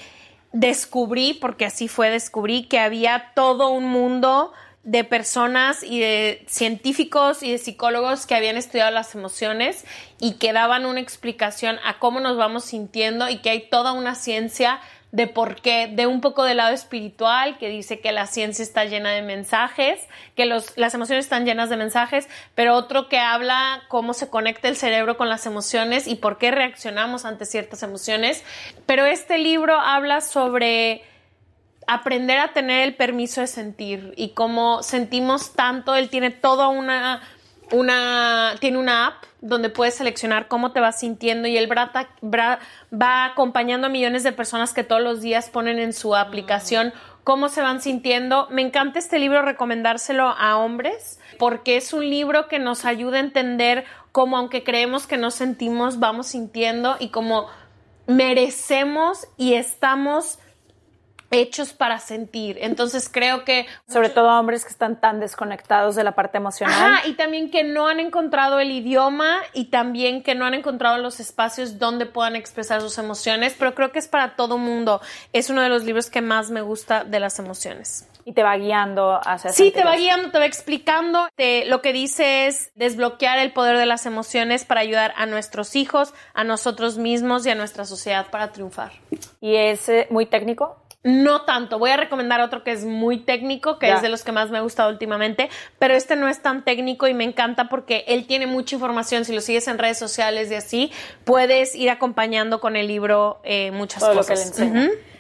descubrí, 0.54 1.34
porque 1.34 1.66
así 1.66 1.88
fue, 1.88 2.10
descubrí 2.10 2.64
que 2.64 2.80
había 2.80 3.32
todo 3.36 3.70
un 3.70 3.86
mundo 3.86 4.54
de 4.84 5.04
personas 5.04 5.82
y 5.82 6.00
de 6.00 6.46
científicos 6.48 7.42
y 7.42 7.52
de 7.52 7.58
psicólogos 7.58 8.26
que 8.26 8.36
habían 8.36 8.58
estudiado 8.58 8.92
las 8.92 9.16
emociones 9.16 9.86
y 10.20 10.34
que 10.34 10.54
daban 10.54 10.86
una 10.86 11.00
explicación 11.00 11.78
a 11.86 12.00
cómo 12.00 12.20
nos 12.20 12.38
vamos 12.38 12.66
sintiendo 12.66 13.30
y 13.30 13.38
que 13.38 13.50
hay 13.50 13.70
toda 13.70 13.94
una 13.94 14.16
ciencia 14.16 14.80
de 15.14 15.28
por 15.28 15.62
qué, 15.62 15.88
de 15.88 16.08
un 16.08 16.22
poco 16.22 16.44
del 16.44 16.58
lado 16.58 16.74
espiritual, 16.74 17.60
que 17.60 17.70
dice 17.70 18.00
que 18.00 18.12
la 18.12 18.26
ciencia 18.26 18.64
está 18.64 18.84
llena 18.86 19.12
de 19.12 19.22
mensajes, 19.22 20.02
que 20.36 20.48
los, 20.48 20.76
las 20.76 20.96
emociones 20.96 21.26
están 21.26 21.46
llenas 21.46 21.70
de 21.70 21.78
mensajes, 21.78 22.28
pero 22.56 22.74
otro 22.76 23.10
que 23.10 23.20
habla 23.20 23.84
cómo 23.90 24.16
se 24.16 24.32
conecta 24.32 24.68
el 24.68 24.76
cerebro 24.76 25.16
con 25.16 25.30
las 25.30 25.46
emociones 25.46 26.08
y 26.08 26.16
por 26.16 26.40
qué 26.40 26.50
reaccionamos 26.50 27.26
ante 27.26 27.46
ciertas 27.46 27.84
emociones. 27.84 28.44
Pero 28.88 29.06
este 29.06 29.38
libro 29.38 29.80
habla 29.80 30.20
sobre 30.20 31.04
aprender 31.86 32.40
a 32.40 32.54
tener 32.54 32.82
el 32.82 32.96
permiso 32.96 33.40
de 33.42 33.48
sentir 33.48 34.16
y 34.18 34.30
cómo 34.30 34.82
sentimos 34.82 35.54
tanto, 35.54 35.96
él 35.96 36.10
tiene 36.10 36.32
toda 36.32 36.70
una 36.70 37.22
una, 37.72 38.56
tiene 38.60 38.78
una 38.78 39.08
app 39.08 39.24
donde 39.44 39.70
puedes 39.70 39.96
seleccionar 39.96 40.48
cómo 40.48 40.72
te 40.72 40.80
vas 40.80 41.00
sintiendo 41.00 41.50
y 41.50 41.58
el 41.58 41.70
va 41.70 43.26
acompañando 43.26 43.88
a 43.88 43.90
millones 43.90 44.24
de 44.24 44.32
personas 44.32 44.74
que 44.74 44.86
todos 44.86 45.02
los 45.02 45.22
días 45.22 45.50
ponen 45.50 45.80
en 45.80 45.92
su 45.92 46.16
aplicación 46.16 46.94
cómo 47.26 47.50
se 47.50 47.62
van 47.62 47.82
sintiendo. 47.82 48.48
Me 48.52 48.62
encanta 48.62 49.00
este 49.00 49.20
libro 49.20 49.42
recomendárselo 49.42 50.30
a 50.30 50.58
hombres 50.58 51.20
porque 51.40 51.76
es 51.76 51.92
un 51.92 52.10
libro 52.10 52.48
que 52.48 52.58
nos 52.58 52.86
ayuda 52.86 53.18
a 53.18 53.22
entender 53.22 53.84
cómo 54.14 54.38
aunque 54.38 54.64
creemos 54.64 55.08
que 55.08 55.18
no 55.18 55.30
sentimos, 55.30 56.00
vamos 56.00 56.28
sintiendo 56.28 56.96
y 57.00 57.10
cómo 57.10 57.48
merecemos 58.08 59.28
y 59.38 59.56
estamos 59.56 60.40
hechos 61.34 61.74
para 61.74 62.00
sentir. 62.00 62.58
Entonces 62.62 63.10
creo 63.12 63.44
que... 63.44 63.66
Sobre 63.88 64.10
todo 64.10 64.40
hombres 64.40 64.64
que 64.64 64.72
están 64.72 65.00
tan 65.00 65.20
desconectados 65.20 65.96
de 65.96 66.04
la 66.04 66.14
parte 66.14 66.38
emocional. 66.38 66.94
Ajá, 66.94 67.08
y 67.08 67.14
también 67.14 67.52
que 67.52 67.64
no 67.64 67.88
han 67.88 68.00
encontrado 68.00 68.60
el 68.60 68.72
idioma 68.72 69.38
y 69.54 69.66
también 69.66 70.24
que 70.24 70.36
no 70.36 70.46
han 70.46 70.54
encontrado 70.54 70.98
los 70.98 71.20
espacios 71.20 71.80
donde 71.80 72.06
puedan 72.06 72.36
expresar 72.36 72.82
sus 72.82 72.98
emociones, 72.98 73.56
pero 73.58 73.76
creo 73.76 73.92
que 73.92 74.00
es 74.00 74.08
para 74.08 74.36
todo 74.36 74.58
mundo. 74.58 75.02
Es 75.32 75.50
uno 75.50 75.62
de 75.62 75.70
los 75.70 75.84
libros 75.84 76.10
que 76.10 76.22
más 76.22 76.52
me 76.52 76.62
gusta 76.62 77.04
de 77.04 77.20
las 77.20 77.40
emociones. 77.40 78.08
Y 78.26 78.34
te 78.34 78.44
va 78.44 78.56
guiando 78.56 79.20
hacia... 79.22 79.52
Sí, 79.52 79.72
te 79.72 79.84
va 79.84 79.98
guiando, 79.98 80.32
te 80.32 80.40
va 80.40 80.46
explicando. 80.46 81.28
lo 81.66 81.82
que 81.82 81.94
dice 81.94 82.48
es 82.48 82.72
desbloquear 82.76 83.38
el 83.40 83.52
poder 83.52 83.78
de 83.78 83.86
las 83.86 84.06
emociones 84.06 84.64
para 84.64 84.82
ayudar 84.82 85.14
a 85.18 85.26
nuestros 85.26 85.76
hijos, 85.76 86.14
a 86.34 86.44
nosotros 86.44 86.98
mismos 86.98 87.46
y 87.46 87.50
a 87.50 87.56
nuestra 87.56 87.86
sociedad 87.86 88.28
para 88.32 88.52
triunfar. 88.52 88.94
¿Y 89.42 89.56
es 89.56 89.90
eh, 89.90 90.08
muy 90.10 90.26
técnico? 90.26 90.83
No 91.04 91.42
tanto. 91.42 91.80
Voy 91.80 91.90
a 91.90 91.98
recomendar 91.98 92.40
otro 92.40 92.64
que 92.64 92.72
es 92.72 92.86
muy 92.86 93.18
técnico, 93.18 93.78
que 93.78 93.92
es 93.92 94.02
de 94.02 94.08
los 94.08 94.24
que 94.24 94.32
más 94.32 94.50
me 94.50 94.58
ha 94.58 94.62
gustado 94.62 94.90
últimamente, 94.90 95.50
pero 95.78 95.94
este 95.94 96.16
no 96.16 96.30
es 96.30 96.42
tan 96.42 96.64
técnico 96.64 97.08
y 97.08 97.14
me 97.14 97.26
encanta 97.26 97.68
porque 97.68 98.06
él 98.08 98.26
tiene 98.26 98.48
mucha 98.48 98.76
información. 98.76 99.26
Si 99.26 99.34
lo 99.34 99.42
sigues 99.42 99.68
en 99.68 99.78
redes 99.78 99.98
sociales 99.98 100.50
y 100.50 100.56
así, 100.56 100.92
puedes 101.26 101.76
ir 101.76 101.90
acompañando 101.90 102.62
con 102.62 102.78
el 102.78 102.88
libro 102.88 103.42
eh, 103.44 103.72
muchas 103.72 104.02
cosas. 104.02 104.62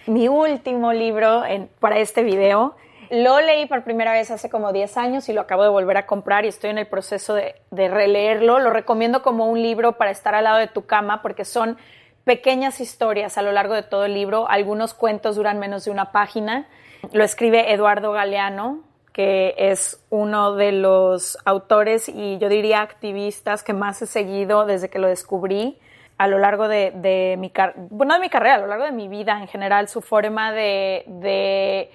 Mi 0.05 0.29
último 0.29 0.93
libro 0.93 1.43
para 1.79 1.99
este 1.99 2.23
video 2.23 2.75
lo 3.09 3.41
leí 3.41 3.65
por 3.65 3.83
primera 3.83 4.13
vez 4.13 4.31
hace 4.31 4.49
como 4.49 4.71
10 4.71 4.97
años 4.97 5.29
y 5.29 5.33
lo 5.33 5.41
acabo 5.41 5.63
de 5.63 5.69
volver 5.69 5.97
a 5.97 6.05
comprar 6.05 6.45
y 6.45 6.47
estoy 6.47 6.69
en 6.69 6.77
el 6.77 6.87
proceso 6.87 7.33
de, 7.33 7.55
de 7.71 7.89
releerlo. 7.89 8.59
Lo 8.59 8.69
recomiendo 8.69 9.21
como 9.21 9.47
un 9.47 9.61
libro 9.61 9.97
para 9.97 10.11
estar 10.11 10.33
al 10.33 10.45
lado 10.45 10.57
de 10.57 10.67
tu 10.67 10.85
cama 10.85 11.21
porque 11.21 11.45
son 11.45 11.77
pequeñas 12.23 12.79
historias 12.79 13.37
a 13.37 13.41
lo 13.41 13.51
largo 13.51 13.73
de 13.73 13.83
todo 13.83 14.05
el 14.05 14.13
libro. 14.13 14.49
Algunos 14.49 14.93
cuentos 14.93 15.35
duran 15.35 15.59
menos 15.59 15.85
de 15.85 15.91
una 15.91 16.11
página. 16.11 16.67
Lo 17.11 17.23
escribe 17.23 17.73
Eduardo 17.73 18.11
Galeano, 18.11 18.81
que 19.11 19.55
es 19.57 20.03
uno 20.09 20.55
de 20.55 20.71
los 20.71 21.37
autores 21.45 22.09
y 22.09 22.37
yo 22.37 22.49
diría 22.49 22.81
activistas 22.81 23.63
que 23.63 23.73
más 23.73 24.01
he 24.01 24.07
seguido 24.07 24.65
desde 24.65 24.89
que 24.89 24.99
lo 24.99 25.07
descubrí 25.07 25.77
a 26.17 26.27
lo 26.27 26.37
largo 26.39 26.67
de, 26.67 27.35
mi, 27.37 27.51
bueno, 27.89 28.13
de 28.13 28.19
mi 28.19 28.29
carrera, 28.29 28.55
a 28.55 28.59
lo 28.59 28.67
largo 28.67 28.85
de 28.85 28.91
mi 28.91 29.07
vida 29.07 29.39
en 29.39 29.47
general, 29.47 29.89
su 29.89 30.01
forma 30.01 30.51
de 30.51 31.89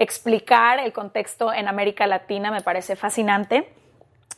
explicar 0.00 0.80
el 0.80 0.92
contexto 0.92 1.52
en 1.52 1.68
América 1.68 2.06
Latina 2.06 2.50
me 2.50 2.62
parece 2.62 2.96
fascinante. 2.96 3.68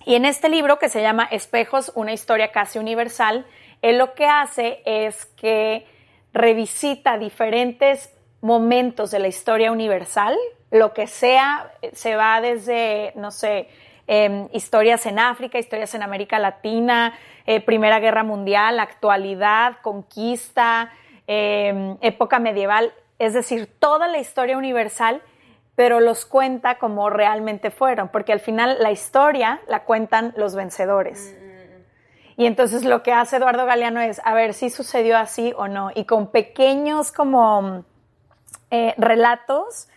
Y 0.05 0.17
en 0.17 0.25
este 0.25 0.49
libro 0.49 0.79
que 0.79 0.89
se 0.89 1.01
llama 1.01 1.29
Espejos, 1.31 1.93
una 1.95 2.13
historia 2.13 2.51
casi 2.51 2.81
universal, 2.81 3.47
él 3.83 3.99
lo 3.99 4.15
que 4.15 4.27
hace 4.27 4.81
es 4.85 5.27
que 5.27 5.87
revisita 6.33 7.19
diferentes 7.19 8.15
momentos 8.41 9.11
de 9.11 9.19
la 9.19 9.29
historia 9.29 9.71
universal, 9.71 10.37
lo 10.71 10.95
que 10.95 11.07
sea, 11.07 11.73
se 11.93 12.17
va 12.17 12.41
desde, 12.41 13.13
no 13.17 13.31
sé, 13.31 13.69
em, 14.07 14.49
historias 14.53 15.05
en 15.07 15.19
África, 15.19 15.59
historias 15.59 15.95
en 15.95 16.03
América 16.03 16.39
Latina, 16.39 17.15
eh, 17.47 17.61
Primera 17.61 18.01
Guerra 18.01 18.25
Mundial, 18.25 18.81
actualidad, 18.81 19.77
conquista, 19.83 20.91
em, 21.27 21.99
época 22.01 22.39
medieval, 22.39 22.93
es 23.19 23.35
decir, 23.35 23.69
toda 23.79 24.09
la 24.09 24.19
historia 24.19 24.57
universal, 24.57 25.23
pero 25.75 26.01
los 26.01 26.25
cuenta 26.25 26.79
como 26.79 27.11
realmente 27.11 27.71
fueron, 27.71 28.09
porque 28.09 28.33
al 28.33 28.41
final 28.41 28.77
la 28.81 28.91
historia 28.91 29.61
la 29.69 29.85
cuentan 29.85 30.33
los 30.37 30.55
vencedores. 30.55 31.37
Y 32.37 32.47
entonces 32.47 32.85
lo 32.85 33.03
que 33.03 33.13
hace 33.13 33.37
Eduardo 33.37 33.67
Galeano 33.67 34.01
es, 34.01 34.21
a 34.25 34.35
ver 34.35 34.55
si 34.55 34.71
sucedió 34.71 35.19
así 35.19 35.53
o 35.57 35.69
no, 35.69 35.91
y 35.95 36.05
con 36.05 36.29
pequeños 36.31 37.13
como 37.13 37.85
eh, 38.71 38.95
relatos 38.97 39.89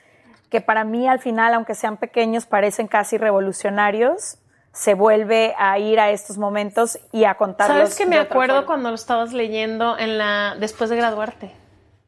que 0.50 0.62
para 0.62 0.84
mí 0.84 1.08
al 1.08 1.20
final, 1.20 1.54
aunque 1.54 1.75
sean 1.75 1.98
pequeños, 1.98 2.46
parecen 2.46 2.88
casi 2.88 3.18
revolucionarios, 3.18 4.38
se 4.72 4.94
vuelve 4.94 5.56
a 5.58 5.80
ir 5.80 6.00
a 6.00 6.12
estos 6.12 6.38
momentos 6.38 7.00
y 7.12 7.24
a 7.24 7.36
contarlos. 7.36 7.77
¿Sabes 7.77 7.98
que 7.98 8.06
me 8.06 8.18
acuerdo 8.18 8.65
cuando 8.65 8.89
lo 8.89 8.96
estabas 8.96 9.34
leyendo 9.34 9.98
en 9.98 10.18
la 10.18 10.56
después 10.60 10.89
de 10.89 10.98
graduarte? 10.98 11.51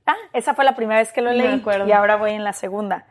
Ah, 0.05 0.15
esa 0.33 0.53
fue 0.53 0.65
la 0.65 0.75
primera 0.75 0.99
vez 0.99 1.11
que 1.11 1.21
lo 1.21 1.31
leí 1.31 1.63
y 1.85 1.91
ahora 1.91 2.17
voy 2.17 2.31
en 2.31 2.43
la 2.43 2.53
segunda. 2.53 3.05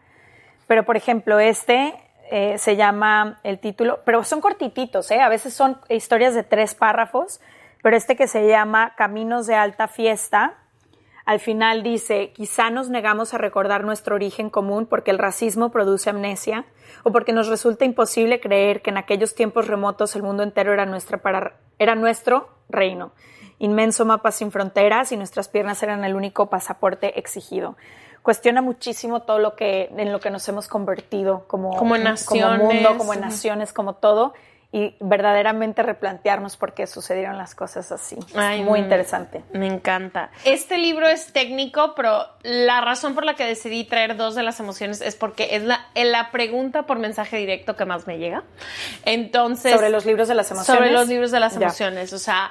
Pero 0.66 0.84
por 0.84 0.96
ejemplo, 0.96 1.38
este 1.38 1.94
eh, 2.30 2.58
se 2.58 2.76
llama 2.76 3.38
el 3.44 3.58
título, 3.58 4.00
pero 4.04 4.24
son 4.24 4.40
cortititos, 4.40 5.10
¿eh? 5.10 5.20
a 5.20 5.28
veces 5.28 5.54
son 5.54 5.78
historias 5.88 6.34
de 6.34 6.42
tres 6.42 6.74
párrafos, 6.74 7.40
pero 7.82 7.96
este 7.96 8.16
que 8.16 8.26
se 8.26 8.48
llama 8.48 8.94
Caminos 8.96 9.46
de 9.46 9.54
Alta 9.54 9.86
Fiesta, 9.86 10.54
al 11.24 11.40
final 11.40 11.82
dice, 11.82 12.32
quizá 12.32 12.70
nos 12.70 12.88
negamos 12.88 13.34
a 13.34 13.38
recordar 13.38 13.84
nuestro 13.84 14.14
origen 14.14 14.48
común 14.48 14.86
porque 14.86 15.10
el 15.10 15.18
racismo 15.18 15.70
produce 15.70 16.10
amnesia 16.10 16.64
o 17.02 17.10
porque 17.10 17.32
nos 17.32 17.48
resulta 17.48 17.84
imposible 17.84 18.40
creer 18.40 18.80
que 18.80 18.90
en 18.90 18.96
aquellos 18.96 19.34
tiempos 19.34 19.66
remotos 19.66 20.14
el 20.14 20.22
mundo 20.22 20.42
entero 20.42 20.72
era, 20.72 20.86
nuestra 20.86 21.20
era 21.78 21.94
nuestro 21.96 22.48
reino, 22.68 23.12
inmenso 23.58 24.04
mapa 24.04 24.30
sin 24.30 24.52
fronteras 24.52 25.10
y 25.12 25.16
nuestras 25.16 25.48
piernas 25.48 25.82
eran 25.82 26.04
el 26.04 26.14
único 26.14 26.48
pasaporte 26.48 27.18
exigido 27.18 27.76
cuestiona 28.26 28.60
muchísimo 28.60 29.22
todo 29.22 29.38
lo 29.38 29.54
que 29.54 29.88
en 29.96 30.10
lo 30.10 30.18
que 30.18 30.30
nos 30.30 30.48
hemos 30.48 30.66
convertido 30.66 31.44
como, 31.46 31.76
como, 31.76 31.96
naciones. 31.96 32.58
como 32.58 32.72
mundo, 32.72 32.98
como 32.98 33.14
naciones, 33.14 33.72
como 33.72 33.94
todo 33.94 34.34
y 34.72 34.96
verdaderamente 34.98 35.84
replantearnos 35.84 36.56
por 36.56 36.74
qué 36.74 36.88
sucedieron 36.88 37.38
las 37.38 37.54
cosas 37.54 37.92
así. 37.92 38.16
muy 38.64 38.80
interesante. 38.80 39.44
Me 39.52 39.68
encanta. 39.68 40.32
Este 40.44 40.76
libro 40.76 41.06
es 41.06 41.32
técnico, 41.32 41.94
pero 41.94 42.26
la 42.42 42.80
razón 42.80 43.14
por 43.14 43.24
la 43.24 43.34
que 43.34 43.44
decidí 43.44 43.84
traer 43.84 44.16
dos 44.16 44.34
de 44.34 44.42
las 44.42 44.58
emociones 44.58 45.02
es 45.02 45.14
porque 45.14 45.50
es 45.52 45.62
la, 45.62 45.86
la 45.94 46.32
pregunta 46.32 46.82
por 46.82 46.98
mensaje 46.98 47.36
directo 47.36 47.76
que 47.76 47.84
más 47.84 48.08
me 48.08 48.18
llega. 48.18 48.42
Entonces... 49.04 49.72
Sobre 49.72 49.90
los 49.90 50.04
libros 50.04 50.26
de 50.26 50.34
las 50.34 50.50
emociones. 50.50 50.80
Sobre 50.80 50.90
los 50.90 51.06
libros 51.06 51.30
de 51.30 51.38
las 51.38 51.54
emociones. 51.54 52.12
O 52.12 52.18
sea, 52.18 52.50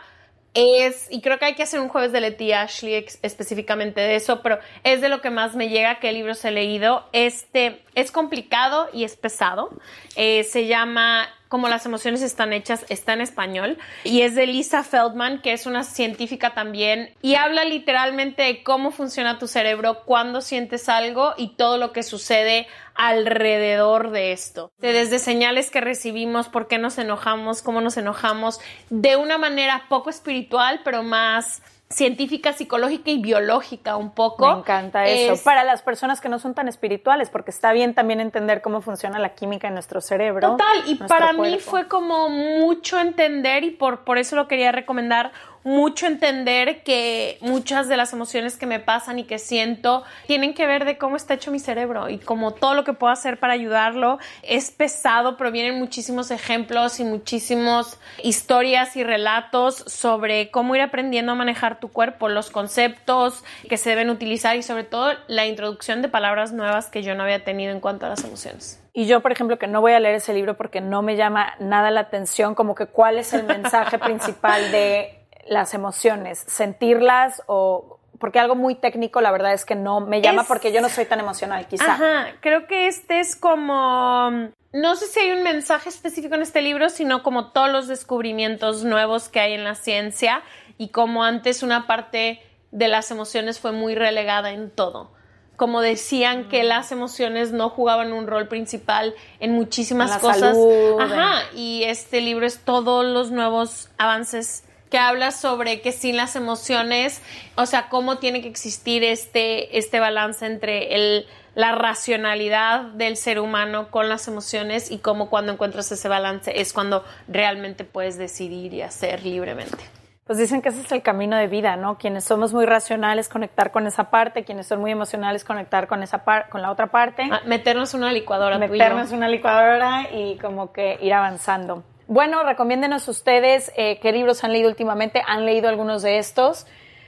es, 0.56 1.08
y 1.12 1.22
creo 1.22 1.38
que 1.38 1.46
hay 1.46 1.56
que 1.56 1.64
hacer 1.64 1.82
un 1.82 1.90
jueves 1.90 2.14
de 2.14 2.22
Letty 2.22 2.54
Ashley 2.54 3.06
específicamente 3.22 4.00
de 4.00 4.16
eso, 4.16 4.42
pero 4.42 4.58
es 4.84 5.02
de 5.02 5.10
lo 5.10 5.22
que 5.22 5.30
más 5.30 5.56
me 5.56 5.68
llega, 5.68 6.00
qué 6.00 6.14
libros 6.14 6.44
he 6.46 6.52
leído. 6.52 7.06
Este 7.12 7.82
es 7.94 8.12
complicado 8.12 8.88
y 8.94 9.04
es 9.04 9.18
pesado. 9.18 9.70
Eh, 10.16 10.44
se 10.46 10.66
llama 10.68 11.28
como 11.48 11.70
las 11.70 11.86
emociones 11.86 12.22
están 12.22 12.54
hechas, 12.54 12.86
está 12.90 13.14
en 13.14 13.22
español 13.22 13.78
y 14.04 14.22
es 14.22 14.36
de 14.36 14.48
Lisa 14.48 14.84
Feldman, 14.84 15.42
que 15.42 15.54
es 15.54 15.66
una 15.66 15.84
científica 15.84 16.54
también 16.54 17.14
y 17.22 17.36
habla 17.36 17.66
literalmente 17.66 18.44
de 18.44 18.64
cómo 18.64 18.92
funciona 18.92 19.40
tu 19.40 19.48
cerebro 19.48 20.04
cuando 20.06 20.42
sientes 20.42 20.90
algo 20.90 21.34
y 21.38 21.56
todo 21.56 21.78
lo 21.78 21.92
que 21.92 22.04
sucede 22.04 22.68
alrededor 22.96 24.12
de 24.12 24.32
esto. 24.32 24.72
Desde 24.80 25.20
señales 25.20 25.70
que 25.70 25.82
recibimos, 25.82 26.48
por 26.48 26.68
qué 26.68 26.78
nos 26.78 26.98
enojamos, 26.98 27.62
cómo 27.62 27.82
nos 27.82 27.98
enojamos, 27.98 28.60
de 28.90 29.16
una 29.18 29.38
manera 29.38 29.86
poco 29.90 30.10
espiritual, 30.10 30.82
pero 30.84 31.04
más 31.04 31.62
científica, 31.90 32.54
psicológica 32.54 33.12
y 33.12 33.20
biológica 33.20 33.96
un 33.96 34.12
poco. 34.12 34.52
Me 34.52 34.60
encanta 34.60 35.06
eso. 35.06 35.44
Para 35.44 35.64
las 35.64 35.82
personas 35.82 36.20
que 36.20 36.30
no 36.30 36.40
son 36.40 36.54
tan 36.54 36.68
espirituales, 36.68 37.30
porque 37.30 37.52
está 37.52 37.72
bien 37.74 37.94
también 37.94 38.20
entender 38.20 38.62
cómo 38.62 38.82
funciona 38.82 39.20
la 39.20 39.30
química 39.30 39.68
en 39.68 39.76
nuestro 39.76 40.02
cerebro. 40.02 40.52
Total, 40.52 40.84
y 40.88 40.96
para 40.96 41.34
mí 41.34 41.60
fue 41.60 41.88
como 41.88 42.30
mucho 42.30 43.00
entender 43.00 43.64
y 43.64 43.72
por, 43.72 44.04
por 44.04 44.18
eso 44.18 44.36
lo 44.36 44.48
quería 44.48 44.72
recomendar 44.72 45.32
mucho 45.66 46.06
entender 46.06 46.84
que 46.84 47.40
muchas 47.42 47.90
de 47.90 47.98
las 47.98 48.14
emociones 48.14 48.56
que 48.56 48.68
me 48.68 48.80
pasan 48.80 49.18
y 49.18 49.24
que 49.24 49.40
siento 49.40 50.04
tienen 50.28 50.54
que 50.54 50.68
ver 50.68 50.86
de 50.86 51.00
cómo 51.00 51.16
está 51.16 51.34
hecho 51.34 51.50
mi 51.50 51.58
cerebro 51.58 52.08
y 52.08 52.20
como 52.20 52.54
todo 52.54 52.76
lo 52.76 52.84
que 52.84 52.94
puedo 52.94 53.12
hacer 53.12 53.40
para 53.40 53.54
ayudarlo 53.54 54.20
es 54.44 54.70
pesado, 54.70 55.38
pero 55.38 55.52
vienen 55.52 55.80
muchísimos 55.80 56.30
ejemplos 56.30 57.00
y 57.00 57.04
muchísimos 57.04 58.00
historias 58.22 58.96
y 58.96 59.04
relatos 59.04 59.84
sobre 59.88 60.52
cómo 60.52 60.76
ir 60.76 60.84
aprendiendo 60.84 61.32
a 61.32 61.36
manejar 61.36 61.80
tu 61.80 61.88
cuerpo, 61.88 62.30
los 62.30 62.52
conceptos 62.52 63.44
que 63.68 63.78
se 63.78 63.90
deben 63.90 64.12
utilizar 64.12 64.56
y 64.56 64.62
sobre 64.62 64.84
todo 64.84 65.14
la 65.28 65.48
introducción 65.48 66.04
de 66.04 66.10
palabras 66.10 66.54
nuevas 66.54 66.92
que 66.92 67.02
yo 67.02 67.16
no 67.16 67.24
había 67.24 67.44
tenido 67.44 67.72
en 67.72 67.80
cuanto 67.80 68.06
a 68.06 68.10
las 68.10 68.24
emociones. 68.24 68.80
Y 68.94 69.08
yo, 69.08 69.22
por 69.22 69.32
ejemplo, 69.32 69.58
que 69.58 69.68
no 69.68 69.82
voy 69.82 69.94
a 69.94 70.00
leer 70.00 70.16
ese 70.16 70.34
libro 70.34 70.56
porque 70.56 70.80
no 70.80 71.02
me 71.02 71.16
llama 71.16 71.56
nada 71.60 71.90
la 71.90 72.02
atención, 72.02 72.54
como 72.54 72.76
que 72.76 72.86
cuál 72.86 73.18
es 73.18 73.34
el 73.34 73.44
mensaje 73.44 73.98
principal 73.98 74.72
de 74.72 75.25
las 75.46 75.74
emociones, 75.74 76.44
sentirlas 76.48 77.44
o 77.48 78.00
porque 78.20 78.40
algo 78.40 78.56
muy 78.56 78.76
técnico 78.76 79.22
la 79.22 79.32
verdad 79.32 79.54
es 79.54 79.66
que 79.66 79.76
no 79.76 80.00
me 80.00 80.22
llama 80.22 80.46
porque 80.46 80.72
yo 80.72 80.82
no 80.82 80.90
soy 80.90 81.06
tan 81.06 81.20
emocional 81.20 81.68
quizá. 81.68 81.94
Ajá, 81.94 82.28
creo 82.40 82.66
que 82.66 82.88
este 82.88 83.20
es 83.20 83.36
como 83.36 84.52
no 84.76 84.96
sé 84.98 85.08
si 85.08 85.22
hay 85.22 85.32
un 85.32 85.44
mensaje 85.44 85.88
específico 85.88 86.36
en 86.36 86.42
este 86.42 86.62
libro, 86.62 86.90
sino 86.90 87.24
como 87.24 87.52
todos 87.52 87.72
los 87.72 87.88
descubrimientos 87.88 88.84
nuevos 88.84 89.30
que 89.30 89.40
hay 89.40 89.54
en 89.54 89.64
la 89.64 89.76
ciencia 89.76 90.44
y 90.78 90.90
como 90.90 91.24
antes 91.24 91.64
una 91.64 91.88
parte 91.88 92.42
de 92.72 92.90
las 92.90 93.10
emociones 93.10 93.60
fue 93.60 93.72
muy 93.72 93.96
relegada 93.96 94.52
en 94.52 94.70
todo. 94.70 95.12
Como 95.56 95.80
decían 95.80 96.50
que 96.50 96.64
mm. 96.64 96.68
las 96.68 96.92
emociones 96.92 97.54
no 97.54 97.70
jugaban 97.70 98.12
un 98.12 98.28
rol 98.28 98.50
principal 98.50 99.16
en 99.40 99.54
muchísimas 99.54 100.18
cosas. 100.18 100.58
Ajá, 101.00 101.44
y 101.56 101.84
este 101.86 102.20
libro 102.20 102.46
es 102.46 102.60
todos 102.60 103.06
los 103.06 103.32
nuevos 103.32 103.90
avances 103.98 104.66
que 104.96 105.00
habla 105.00 105.32
sobre 105.32 105.82
que 105.82 105.92
sin 105.92 106.16
las 106.16 106.38
emociones, 106.38 107.22
o 107.56 107.66
sea, 107.66 107.90
cómo 107.90 108.18
tiene 108.18 108.42
que 108.42 108.48
existir 108.48 109.04
este, 109.04 109.78
este 109.78 110.00
balance 110.00 110.46
entre 110.46 110.96
el, 110.96 111.28
la 111.54 111.74
racionalidad 111.74 112.84
del 112.94 113.18
ser 113.18 113.42
humano 113.42 113.92
con 113.92 114.08
las 114.08 114.30
emociones 114.30 114.90
y 114.90 115.00
cómo 115.00 115.30
cuando 115.30 115.52
encuentras 115.52 115.92
ese 115.92 116.08
balance 116.08 116.62
es 116.62 116.72
cuando 116.72 117.04
realmente 117.28 117.84
puedes 117.84 118.18
decidir 118.18 118.74
y 118.74 118.84
hacer 118.84 119.26
libremente. 119.26 119.84
Pues 120.24 120.40
dicen 120.40 120.62
que 120.62 120.70
ese 120.70 120.80
es 120.80 120.92
el 120.94 121.02
camino 121.02 121.36
de 121.36 121.48
vida, 121.48 121.76
¿no? 121.76 121.98
Quienes 121.98 122.24
somos 122.24 122.54
muy 122.54 122.66
racionales, 122.66 123.28
conectar 123.28 123.72
con 123.72 123.88
esa 123.88 124.10
parte, 124.10 124.46
quienes 124.46 124.66
son 124.66 124.80
muy 124.80 124.92
emocionales, 124.92 125.44
conectar 125.44 125.88
con 125.88 126.04
esa 126.04 126.24
con 126.50 126.62
la 126.62 126.72
otra 126.72 126.88
parte. 126.88 127.28
Ah, 127.30 127.42
meternos 127.46 127.94
una 127.94 128.14
licuadora. 128.14 128.58
Meternos 128.58 129.12
una 129.12 129.28
licuadora 129.28 130.08
y 130.14 130.38
como 130.38 130.72
que 130.72 130.98
ir 131.02 131.14
avanzando. 131.14 131.84
Bueno, 132.08 132.44
recomiéndenos 132.44 133.08
ustedes 133.08 133.72
eh, 133.76 134.00
qué 134.00 134.12
libros 134.12 134.44
han 134.44 134.52
leído 134.52 134.70
últimamente. 134.70 135.24
¿Han 135.26 135.46
leído 135.46 135.70
algunos 135.70 136.04
de 136.04 136.20
estos? 136.20 136.68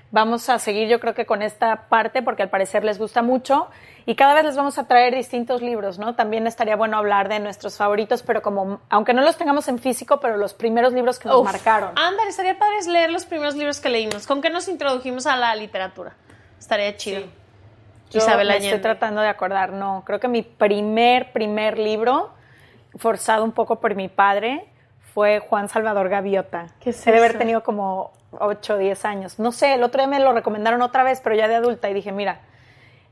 Vamos 0.09 0.47
a 0.49 0.57
seguir 0.57 0.87
yo 0.87 1.01
creo 1.01 1.13
que 1.13 1.25
con 1.25 1.41
esta 1.41 1.89
parte 1.89 2.21
porque 2.21 2.41
al 2.41 2.49
parecer 2.49 2.85
les 2.85 2.97
gusta 2.97 3.21
mucho 3.21 3.67
y 4.05 4.15
cada 4.15 4.33
vez 4.33 4.45
les 4.45 4.55
vamos 4.55 4.77
a 4.77 4.87
traer 4.87 5.13
distintos 5.13 5.61
libros, 5.61 5.99
¿no? 5.99 6.15
También 6.15 6.47
estaría 6.47 6.77
bueno 6.77 6.97
hablar 6.97 7.27
de 7.27 7.39
nuestros 7.39 7.75
favoritos, 7.75 8.23
pero 8.23 8.41
como, 8.41 8.79
aunque 8.89 9.13
no 9.13 9.21
los 9.21 9.37
tengamos 9.37 9.67
en 9.67 9.79
físico, 9.79 10.21
pero 10.21 10.37
los 10.37 10.53
primeros 10.53 10.93
libros 10.93 11.19
que 11.19 11.27
nos 11.27 11.43
marcaron. 11.43 11.91
Ándale, 11.97 12.29
estaría 12.29 12.57
padre 12.57 12.77
leer 12.87 13.11
los 13.11 13.25
primeros 13.25 13.55
libros 13.55 13.81
que 13.81 13.89
leímos. 13.89 14.25
¿Con 14.25 14.41
qué 14.41 14.49
nos 14.49 14.69
introdujimos 14.69 15.27
a 15.27 15.35
la 15.35 15.53
literatura? 15.55 16.15
Estaría 16.57 16.95
chido. 16.95 17.23
Yo 18.09 18.19
Isabel 18.19 18.47
me 18.47 18.57
estoy 18.57 18.79
tratando 18.79 19.19
de 19.19 19.27
acordar, 19.27 19.73
no, 19.73 20.03
creo 20.05 20.21
que 20.21 20.29
mi 20.29 20.41
primer, 20.41 21.33
primer 21.33 21.77
libro, 21.77 22.31
forzado 22.95 23.43
un 23.43 23.51
poco 23.51 23.81
por 23.81 23.95
mi 23.95 24.07
padre, 24.07 24.69
fue 25.17 25.39
Juan 25.39 25.67
Salvador 25.67 26.09
Gaviota. 26.09 26.67
¿Qué 26.79 26.91
es 26.91 27.03
Debe 27.03 27.17
haber 27.17 27.39
tenido 27.39 27.63
como 27.63 28.11
8 28.33 28.75
o 28.75 28.77
10 28.77 29.03
años. 29.05 29.39
No 29.39 29.51
sé, 29.51 29.73
el 29.73 29.81
otro 29.81 29.99
día 29.99 30.07
me 30.07 30.19
lo 30.19 30.31
recomendaron 30.31 30.79
otra 30.83 31.03
vez, 31.03 31.21
pero 31.23 31.35
ya 31.35 31.47
de 31.47 31.55
adulta, 31.55 31.89
y 31.89 31.95
dije, 31.95 32.11
mira, 32.11 32.41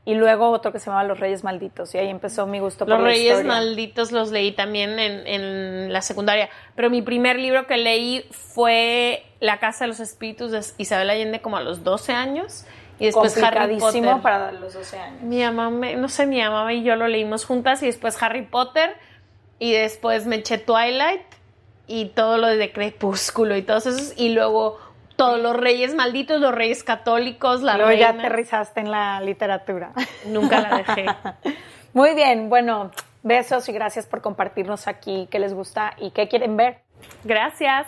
y 0.05 0.13
luego 0.13 0.51
otro 0.51 0.71
que 0.71 0.77
se 0.77 0.85
llamaba 0.85 1.03
Los 1.03 1.19
Reyes 1.19 1.43
Malditos, 1.43 1.95
y 1.95 1.97
ahí 1.97 2.07
empezó 2.07 2.45
mi 2.45 2.59
gusto 2.59 2.85
por 2.85 3.00
Los 3.00 3.01
Reyes 3.01 3.43
Malditos 3.43 4.12
los 4.12 4.29
leí 4.29 4.51
también 4.51 5.00
en, 5.00 5.25
en, 5.25 5.91
la 5.91 6.03
secundaria, 6.03 6.47
pero 6.75 6.91
mi 6.91 7.01
primer 7.01 7.39
libro 7.39 7.65
que 7.65 7.77
leí 7.77 8.24
fue 8.29 9.25
La 9.39 9.57
Casa 9.57 9.85
de 9.85 9.88
los 9.88 10.00
Espíritus 10.00 10.51
de 10.51 10.62
Isabel 10.77 11.09
Allende 11.09 11.41
como 11.41 11.57
a 11.57 11.62
los 11.62 11.83
12 11.83 12.13
años. 12.13 12.67
Y 13.00 13.05
después 13.05 13.35
Harry 13.41 13.79
Potter. 13.79 14.21
para 14.21 14.51
los 14.51 14.75
12 14.75 15.00
años. 15.00 15.21
Mi 15.24 15.41
mamá, 15.41 15.71
no 15.93 16.07
sé, 16.07 16.27
mi 16.27 16.39
mamá 16.39 16.71
y 16.71 16.83
yo 16.83 16.95
lo 16.95 17.07
leímos 17.07 17.45
juntas 17.45 17.81
y 17.81 17.88
después 17.88 18.21
Harry 18.21 18.43
Potter 18.43 18.95
y 19.57 19.74
después 19.74 20.27
me 20.27 20.35
eché 20.35 20.59
Twilight 20.59 21.34
y 21.87 22.05
todo 22.09 22.37
lo 22.37 22.47
de 22.47 22.71
Crepúsculo 22.71 23.55
y 23.55 23.61
todos 23.61 23.85
esos 23.85 24.13
y 24.17 24.29
luego 24.29 24.79
todos 25.15 25.39
los 25.39 25.55
reyes 25.55 25.95
malditos, 25.95 26.41
los 26.41 26.53
reyes 26.53 26.83
católicos, 26.83 27.61
la 27.61 27.77
Luego 27.77 27.93
ya 27.93 28.09
aterrizaste 28.09 28.81
en 28.81 28.91
la 28.91 29.21
literatura. 29.21 29.93
Nunca 30.25 30.61
la 30.61 30.77
dejé. 30.77 31.05
Muy 31.93 32.13
bien, 32.13 32.49
bueno, 32.49 32.91
besos 33.23 33.69
y 33.69 33.71
gracias 33.71 34.05
por 34.05 34.21
compartirnos 34.21 34.87
aquí 34.87 35.27
qué 35.31 35.39
les 35.39 35.53
gusta 35.53 35.93
y 35.97 36.11
qué 36.11 36.27
quieren 36.27 36.57
ver. 36.57 36.81
Gracias. 37.23 37.87